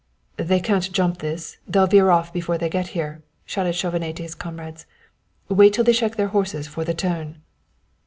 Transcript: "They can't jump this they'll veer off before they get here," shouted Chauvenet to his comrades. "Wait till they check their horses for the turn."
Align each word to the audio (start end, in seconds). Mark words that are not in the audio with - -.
"They 0.37 0.59
can't 0.59 0.91
jump 0.91 1.19
this 1.19 1.57
they'll 1.67 1.85
veer 1.85 2.09
off 2.09 2.33
before 2.33 2.57
they 2.57 2.69
get 2.69 2.87
here," 2.97 3.21
shouted 3.45 3.73
Chauvenet 3.75 4.15
to 4.15 4.23
his 4.23 4.33
comrades. 4.33 4.87
"Wait 5.47 5.73
till 5.73 5.83
they 5.83 5.93
check 5.93 6.15
their 6.15 6.29
horses 6.29 6.65
for 6.67 6.83
the 6.83 6.95
turn." 6.95 7.43